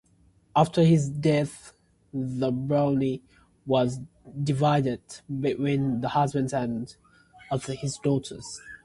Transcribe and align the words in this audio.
After 0.55 0.83
his 0.83 1.07
death, 1.09 1.73
the 2.11 2.49
Barony 2.49 3.21
was 3.67 3.99
divided 4.43 5.01
between 5.39 6.01
the 6.01 6.09
husbands 6.09 6.55
of 7.51 7.63
his 7.65 7.99
daughters. 7.99 8.59